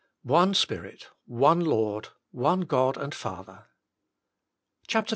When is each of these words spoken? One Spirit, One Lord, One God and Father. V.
One 0.23 0.55
Spirit, 0.55 1.09
One 1.27 1.59
Lord, 1.63 2.09
One 2.31 2.61
God 2.61 2.97
and 2.97 3.13
Father. 3.13 3.65
V. 4.91 5.01